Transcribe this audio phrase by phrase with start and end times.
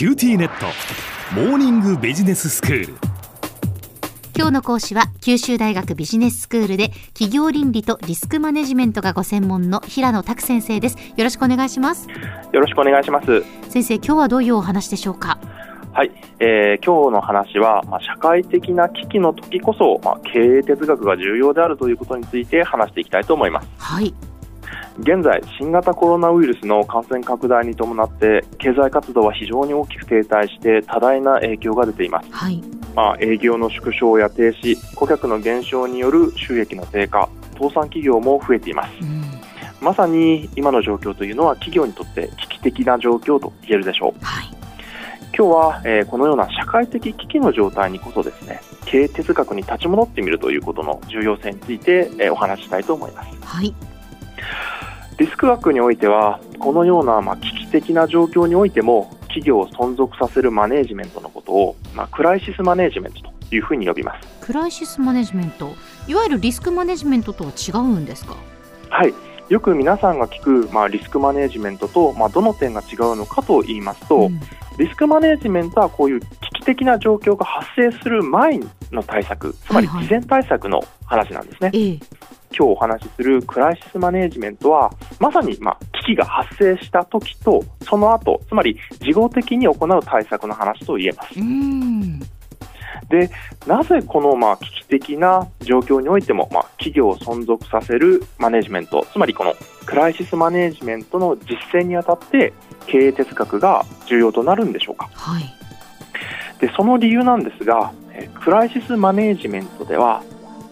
[0.00, 0.64] QTnet。
[1.34, 2.94] モーニングビジネススクール。
[4.34, 10.96] 今日の講師は九州大学ビジネススクールで企業倫理とリスクマネジメントがご専門の平野拓先生です。
[10.96, 12.08] よろしくお願いします。
[12.08, 13.44] よろしくお願いします。
[13.68, 15.38] 先生今日はどういうお話でしょうか？
[15.92, 23.68] はい、えー、今日の話は、まあ、社会的な危機の時こそ、まあ、経営哲学が重要であるということについて話していきたいと思います。
[23.76, 24.14] はい
[24.98, 32.62] 現在、新型コロナウイルスの感染拡大に伴って経済活動は非常に大きく停滞して多大な影響が出ています、はい。
[32.94, 38.90] まあ、営業の縮小や停止顧客の減少による収益の低下倒産企業も増えています。
[39.00, 39.22] うん。
[39.80, 44.24] まさに今の状況というのは企業にとって危機的な状況と言えるでしょう。
[44.24, 44.48] はい。
[45.36, 53.28] 今日は、えーこのような社会的危機の状態にこそですね経営哲学に立ち戻ってみるということの重要性について、えーお話ししたいと思います。
[53.42, 53.72] はい
[55.20, 64.26] リスク学においてはこのような、まあ、危機的な状況においても企業を存続させるマネージメントのことを、まあ、クライシスマネージメントというふうに呼びます。
[64.40, 65.74] クライシスマネジメント。
[66.08, 68.34] いわゆるリスクマネジメントとは違うんですか？
[68.88, 69.12] はい。
[69.50, 74.40] よく皆さんが聞く、まあ、リスクマネージメントと、まあ、どの点が違うのかと言いますと、ん。
[74.78, 76.26] リスクマネージメントはこういう危
[76.60, 78.60] 機的な状況が発生する前
[78.92, 80.04] の対策つまりはいはい。
[80.06, 81.98] 事前対策の話なんですね、ええ。
[82.56, 91.40] 今日お話しするクライシスマネジメントはまさに、まあ、危機が発生した時とその後つまり事後的に行う対策の話と言えます。
[91.40, 92.20] うん。
[93.08, 93.30] で
[93.66, 99.54] なぜこの、まあ、危機的な状況においても、まあ、企業を存続させるマネジメントつまりこの
[99.86, 102.52] クライシスマネジメントの実践にあたって
[102.86, 105.08] 経営哲学が重要となるんでしょうか？
[105.12, 105.59] はい
[106.60, 110.22] でその理由なんですがえークライシスマネジメントでは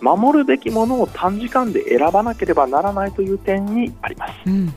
[0.00, 4.32] 守るべきものを短時間で選ばなければならないという点にあります。
[4.46, 4.72] うん。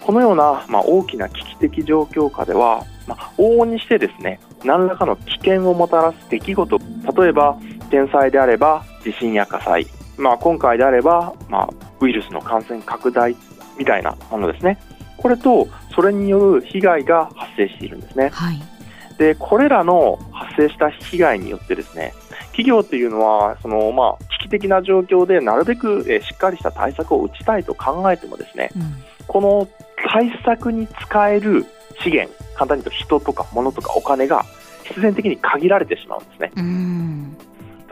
[0.00, 7.58] このような、まあ、大きな危機的状況下では、まあ、往々にしてですね何らかの危険をもたらす出来事例えば
[7.90, 11.68] 天災であれば地震や火災、まあ、今回であれば、まあ、
[12.00, 13.36] ウイルスの感染拡大
[13.78, 14.78] みたいなものですね。
[15.16, 18.30] これとそれによる被害が発生しているんですね。
[18.32, 18.60] はい。
[19.18, 22.14] でこれらの発生した被害によってですね
[22.46, 28.82] 企業というのはその、まあ、危機的な状況でなるべく、えーしっかりした対策を打ちたいと考えてもですねうん。
[29.26, 29.68] この
[30.12, 31.64] 対策に使える
[32.02, 34.44] 資源簡単に言うと人とか物とかお金が
[34.84, 36.52] 必然的に限られてしまうんですね。
[36.56, 37.36] うん。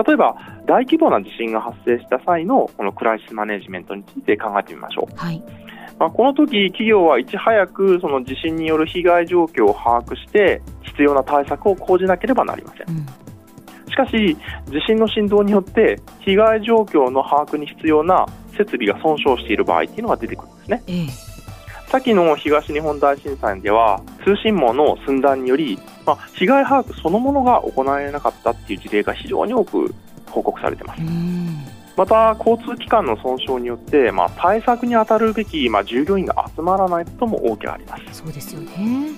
[0.07, 0.37] 例えば
[0.67, 5.17] 大規模な地震が発生した際のこのクライシスマネジメントについて考えてみましょう。
[5.17, 5.43] はい
[5.98, 12.97] まあ、この時企業はいち早くその地震による被害状況を把握して必要な対策を講じなければなりません。
[12.97, 13.06] うん。
[13.91, 14.36] しかし
[14.66, 18.26] 地震の振動によって被害状況の把握に必要な
[18.56, 20.82] 設備が損傷している場合っていうのが出てくるんですね。
[20.86, 21.06] ええ。
[21.88, 29.94] 先の東日本大震災では通信網の寸断により、まあ、被害把握そのものが行われなかったっていう事例が非常に多く
[30.26, 31.03] 報告されています。
[31.03, 38.22] うんまた交通機関の損傷によって、まあ、対策に当たるべき、まあ、従業員が集まらないことも大きくあります。
[38.22, 39.10] そうですよね。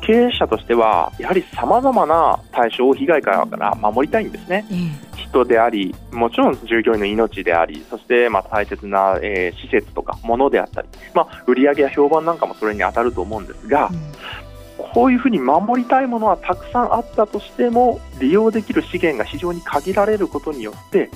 [0.00, 4.66] 経営者としてはやはりさまざまな対象を被害から守りたいんですね。
[4.70, 5.14] ええ。
[5.34, 14.43] 人でありもちろん従業員の命でありそしてまあ大切な、えー施設とか物であったり、まあ、売上や評判なんかもそれに当たると思うんですがうん
[14.78, 21.10] こういうふうに守りたいものはたくさんあったとしても利用できる資源が非常に限られることによって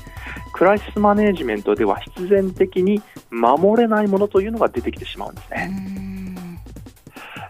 [0.53, 5.71] クライシスマネジメントでは必然的に守れないものというのが出てきてしまうんですね。
[5.97, 6.19] うん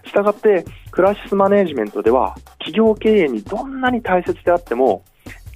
[0.08, 5.04] したがってクライシスマネジメントでは企業経営にどんなに大切であっても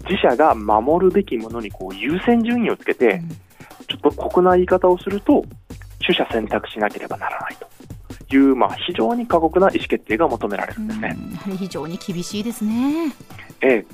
[0.08, 3.22] 自社が守るべきものにこう優先順位をつけて
[3.88, 5.44] ちょっと酷な言い方をすると
[6.04, 7.66] 取捨選択しなければならないと
[8.36, 11.16] いう、まあ、非常に過酷な意思決定が求められるんですね。
[11.58, 13.12] 非常に厳しいですね。
[13.60, 13.86] ええ、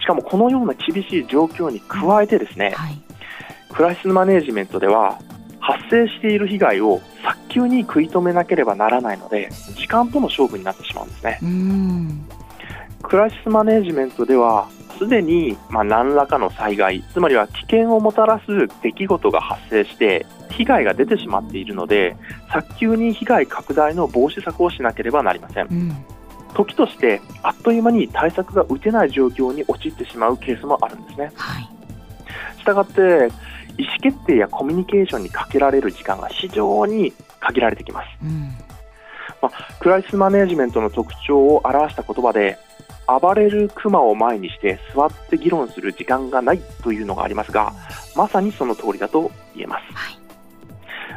[0.00, 3.00] しかもこのような厳しい状況に加えてですねはい。
[3.72, 5.18] クライシスマネジメントでは
[5.60, 11.38] 発生している被害を早急に食い止めなければならないので時間との勝負になってしまうんですね。
[11.42, 12.26] うん。
[13.02, 14.68] クライシスマネジメントでは
[14.98, 22.16] すでにまあ何らかの災害つまりは危険をもたらす出来事が発生して被害が出てしまっているので
[22.48, 25.66] 早急に被害拡大の防止策をしなければなりません。
[25.66, 26.04] うん。
[26.54, 31.32] 時としてあっという間に対策が打てない状況に陥ってしまうケースもあるんですね。
[31.34, 31.68] はい。
[32.58, 33.00] したがって
[33.78, 38.06] 意思決定やコミュニケーションにかけられる時間が非常に限られてきます。
[38.22, 38.52] うん。
[39.80, 42.58] クライシスマネジメントの特徴を表した言葉で
[43.20, 47.72] 暴れるクマを前にして座って議論する時間がないというのがありますが
[48.14, 49.94] まさにその通りだと言えます。
[49.94, 50.21] はい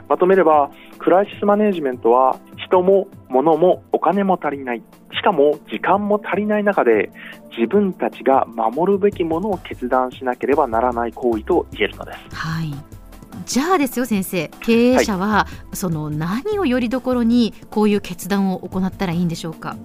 [0.08, 0.70] まとめれば
[1.00, 4.84] クライシスマネジメントは人も物もお金も足りない。
[5.14, 7.10] しかも時間も足りない中で
[7.58, 12.36] 自分たちが守るべきものを決断しなければならない行為と言えるのです。
[12.36, 12.74] はい。
[13.46, 14.50] じゃあですよ先生。
[14.62, 19.76] 経営者は、その何をよりどころにこういう決断を行ったらいいんでしょうか？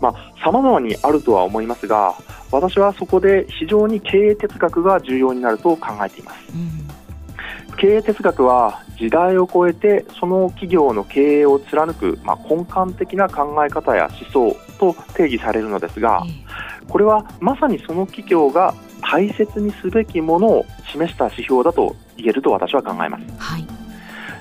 [0.00, 0.14] まあ、
[0.44, 2.14] 様々にあるとは思いますが、
[2.50, 6.38] 私はそこで非常に経営哲学が重要になると考えています。
[6.54, 7.01] うん
[7.76, 16.42] 経営哲学は時代を超えてその企業の経営を貫く、まあ、根幹的な考え方や思想と定義されるのですがえ
[16.88, 23.24] これはまさにその企業が大切にすべきものを示した指標だと言えると私は考えます。
[23.26, 23.66] えはい。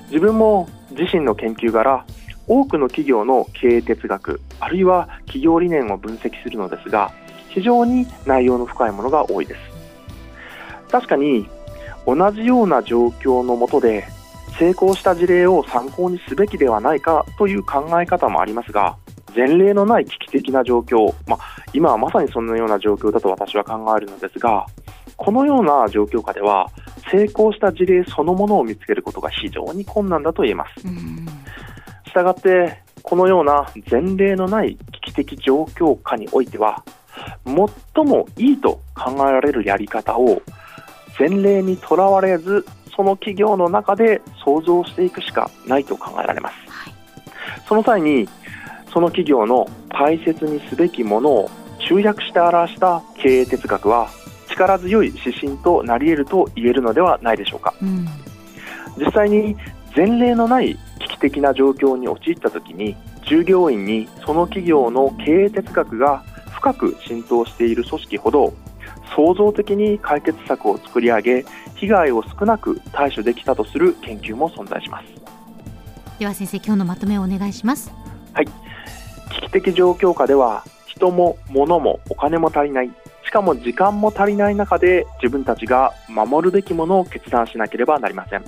[0.07, 2.05] 自分も自身の研究から
[2.47, 7.11] 多くの企業の経営哲学あるいは企業理念を分析するのですが
[7.49, 9.59] 非常に内容の深いものが多いです。
[10.89, 11.47] 確かに
[12.05, 14.05] 同じような状況の下で
[14.57, 18.97] 成功した事例を参考にすべきではないかという考え方もありますが
[19.35, 21.39] 前例のない危機的な状況、まあ、
[21.73, 24.65] 今はまさにそのような状況だと私は考えるのですが
[25.15, 26.69] このような状況下では
[27.11, 30.87] 成功した事例そのものを見つけることが非常に困難だと言えます。
[30.87, 31.25] うん。
[32.05, 36.83] したがってこのような前例のない危機的状況下においては
[37.45, 40.41] 最もいいと考えられるやり方を
[41.21, 42.65] 前例にとらわれず
[42.95, 46.55] その企業の中で想像していくしかないと考えられます。
[46.67, 46.93] はい。
[47.67, 48.27] その際に
[48.91, 54.09] その企業の大切にすべきものを集約して表した経営哲学は
[54.49, 57.75] 力強い指針となり得ると言えるのではないでしょうか。
[57.83, 58.07] うん
[58.97, 59.55] 実際に
[59.95, 68.53] 前例のない危機的な状況に陥った時に従業員にその企業の経営哲学が深く浸透している組織ほど
[69.15, 75.05] 創造的に解決策を作り上げ被害を少なく対処できたとする研究も存在します。
[76.19, 77.91] では先生今日のまとめをお願いします。
[79.31, 82.91] 危機的状況下では人も物もお金も足りない。
[83.25, 88.43] しかも時間も足りない中で自分たちが守るべきものを決断しなければなりません。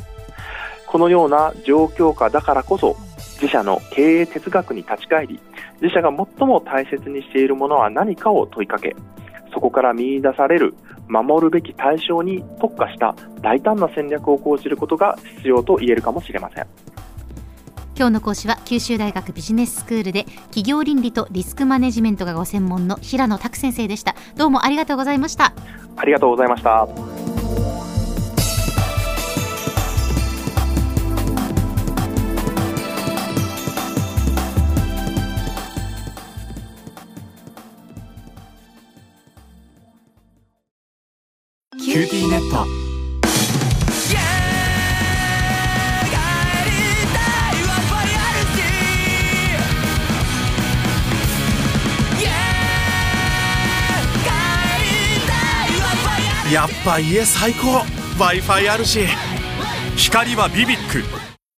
[0.85, 2.95] このような状況下だからこそ
[3.41, 5.39] 自社の経営哲学に立ち返り
[5.81, 8.95] 自社が最も大切にしているものは何かを問いかけ
[9.53, 10.73] そこから見出される
[11.07, 16.67] 守るべき対象に特化した大胆な戦略を講じることが必要と言えるかもしれません。
[17.95, 24.15] 今日の講師は九州大学ビジネススクールで企業倫理とリスクマネジメントがご専門の平野拓先生でした。
[24.35, 25.53] どうもありがとうございました。
[25.95, 26.87] ありがとうございました
[56.53, 57.83] やっぱ家最高。
[58.19, 59.07] W i f i あるし。
[59.97, 61.22] 光はビビック。